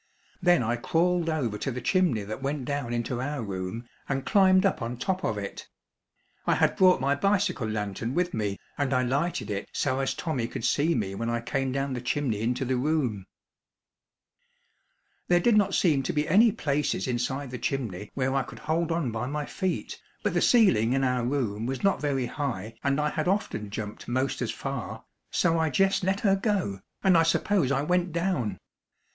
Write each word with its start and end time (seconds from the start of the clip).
Then 0.41 0.63
I 0.63 0.77
crawled 0.77 1.29
over 1.29 1.59
to 1.59 1.69
the 1.71 1.79
chimney 1.79 2.23
that 2.23 2.41
went 2.41 2.65
down 2.65 2.91
into 2.91 3.21
our 3.21 3.43
room 3.43 3.87
and 4.09 4.25
climbed 4.25 4.65
up 4.65 4.81
on 4.81 4.97
top 4.97 5.23
of 5.23 5.37
it. 5.37 5.67
I 6.47 6.55
had 6.55 6.75
brought 6.75 6.99
my 6.99 7.13
bicycle 7.13 7.69
lantern 7.69 8.15
with 8.15 8.33
me 8.33 8.57
and 8.79 8.93
I 8.95 9.03
lighted 9.03 9.51
it 9.51 9.69
so 9.73 9.99
as 9.99 10.15
Tommy 10.15 10.47
could 10.47 10.65
see 10.65 10.95
me 10.95 11.13
when 11.13 11.29
I 11.29 11.39
came 11.39 11.71
down 11.71 11.93
the 11.93 12.01
chimney 12.01 12.41
into 12.41 12.65
the 12.65 12.77
room. 12.77 13.27
There 15.27 15.39
did 15.39 15.55
not 15.55 15.75
seem 15.75 16.01
to 16.01 16.13
be 16.13 16.27
any 16.27 16.51
places 16.51 17.07
inside 17.07 17.51
the 17.51 17.59
chimney 17.59 18.09
where 18.15 18.33
I 18.33 18.41
could 18.41 18.57
hold 18.57 18.91
on 18.91 19.11
by 19.11 19.27
my 19.27 19.45
feet, 19.45 20.01
but 20.23 20.33
the 20.33 20.41
ceiling 20.41 20.93
in 20.93 21.03
our 21.03 21.23
room 21.23 21.67
was 21.67 21.83
not 21.83 22.01
very 22.01 22.25
high 22.25 22.73
and 22.83 22.99
I 22.99 23.09
had 23.11 23.27
often 23.27 23.69
jumped 23.69 24.07
most 24.07 24.41
as 24.41 24.49
far, 24.49 25.03
so 25.29 25.59
I 25.59 25.67
jes' 25.71 26.01
let 26.03 26.21
her 26.21 26.35
go, 26.35 26.79
and 27.03 27.15
I 27.15 27.21
suppose 27.21 27.71
I 27.71 27.83
went 27.83 28.11
down. 28.11 28.57